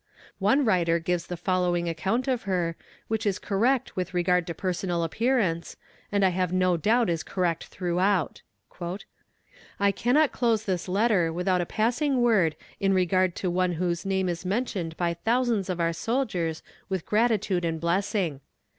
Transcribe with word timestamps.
One 0.39 0.65
writer 0.65 0.97
gives 0.97 1.27
the 1.27 1.37
following 1.37 1.87
account 1.87 2.27
of 2.27 2.41
her, 2.49 2.75
which 3.07 3.23
is 3.23 3.37
correct 3.37 3.95
with 3.95 4.15
regard 4.15 4.47
to 4.47 4.55
personal 4.55 5.03
appearance, 5.03 5.77
and 6.11 6.25
I 6.25 6.29
have 6.29 6.51
no 6.51 6.75
doubt 6.75 7.07
is 7.07 7.21
correct 7.21 7.65
throughout: 7.65 8.41
"I 9.79 9.91
cannot 9.91 10.31
close 10.31 10.63
this 10.65 10.87
letter 10.87 11.31
without 11.31 11.61
a 11.61 11.67
passing 11.67 12.19
word 12.19 12.55
in 12.79 12.95
regard 12.95 13.35
to 13.35 13.51
one 13.51 13.73
whose 13.73 14.03
name 14.03 14.27
is 14.27 14.43
mentioned 14.43 14.97
by 14.97 15.13
thousands 15.13 15.69
of 15.69 15.79
our 15.79 15.93
soldiers 15.93 16.63
with 16.89 17.05
gratitude 17.05 17.63
and 17.63 17.79
blessing. 17.79 18.41